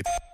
with 0.00 0.29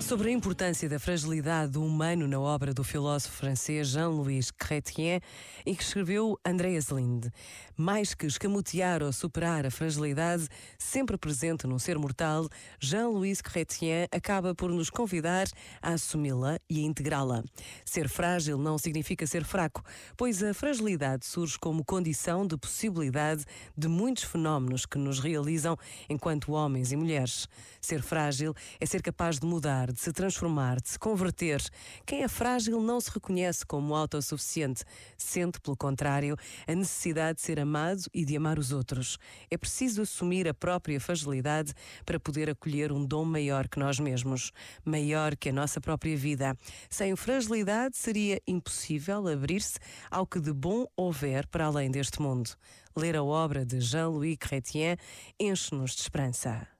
Sobre 0.00 0.30
a 0.30 0.32
importância 0.32 0.88
da 0.88 0.98
fragilidade 0.98 1.72
do 1.72 1.84
humano 1.84 2.26
na 2.26 2.40
obra 2.40 2.74
do 2.74 2.82
filósofo 2.82 3.36
francês 3.36 3.88
Jean-Louis 3.88 4.50
Chrétien 4.50 5.20
e 5.64 5.76
que 5.76 5.82
escreveu 5.82 6.36
Andreas 6.44 6.88
Linde. 6.88 7.30
Mais 7.76 8.12
que 8.12 8.26
escamotear 8.26 9.02
ou 9.02 9.12
superar 9.12 9.64
a 9.64 9.70
fragilidade 9.70 10.48
sempre 10.78 11.16
presente 11.16 11.66
num 11.66 11.78
ser 11.78 11.96
mortal, 11.96 12.48
Jean-Louis 12.80 13.40
Chrétien 13.40 14.08
acaba 14.10 14.54
por 14.54 14.70
nos 14.70 14.90
convidar 14.90 15.46
a 15.80 15.92
assumi-la 15.92 16.58
e 16.68 16.80
a 16.80 16.82
integrá-la. 16.82 17.44
Ser 17.84 18.08
frágil 18.08 18.58
não 18.58 18.78
significa 18.78 19.26
ser 19.26 19.44
fraco, 19.44 19.82
pois 20.16 20.42
a 20.42 20.52
fragilidade 20.52 21.24
surge 21.24 21.58
como 21.58 21.84
condição 21.84 22.44
de 22.46 22.56
possibilidade 22.56 23.44
de 23.76 23.86
muitos 23.86 24.24
fenómenos 24.24 24.86
que 24.86 24.98
nos 24.98 25.20
realizam 25.20 25.76
enquanto 26.08 26.52
homens 26.52 26.90
e 26.90 26.96
mulheres. 26.96 27.46
Ser 27.80 28.02
frágil 28.02 28.54
é 28.80 28.86
ser 28.86 29.02
capaz 29.02 29.38
de 29.38 29.46
mudar, 29.46 29.89
de 29.92 30.00
se 30.00 30.12
transformar, 30.12 30.80
de 30.80 30.88
se 30.90 30.98
converter. 30.98 31.62
Quem 32.06 32.22
é 32.22 32.28
frágil 32.28 32.80
não 32.80 33.00
se 33.00 33.10
reconhece 33.10 33.64
como 33.64 33.94
autossuficiente, 33.94 34.84
sente, 35.16 35.60
pelo 35.60 35.76
contrário, 35.76 36.36
a 36.66 36.74
necessidade 36.74 37.36
de 37.36 37.42
ser 37.42 37.60
amado 37.60 38.02
e 38.12 38.24
de 38.24 38.36
amar 38.36 38.58
os 38.58 38.72
outros. 38.72 39.18
É 39.50 39.56
preciso 39.56 40.02
assumir 40.02 40.48
a 40.48 40.54
própria 40.54 41.00
fragilidade 41.00 41.72
para 42.04 42.20
poder 42.20 42.50
acolher 42.50 42.92
um 42.92 43.04
dom 43.04 43.24
maior 43.24 43.68
que 43.68 43.78
nós 43.78 43.98
mesmos, 43.98 44.52
maior 44.84 45.36
que 45.36 45.48
a 45.48 45.52
nossa 45.52 45.80
própria 45.80 46.16
vida. 46.16 46.56
Sem 46.88 47.14
fragilidade 47.16 47.96
seria 47.96 48.40
impossível 48.46 49.28
abrir-se 49.28 49.78
ao 50.10 50.26
que 50.26 50.40
de 50.40 50.52
bom 50.52 50.86
houver 50.96 51.46
para 51.46 51.66
além 51.66 51.90
deste 51.90 52.20
mundo. 52.20 52.50
Ler 52.96 53.16
a 53.16 53.22
obra 53.22 53.64
de 53.64 53.80
Jean-Louis 53.80 54.36
Chrétien 54.36 54.96
enche-nos 55.38 55.92
de 55.92 56.02
esperança. 56.02 56.79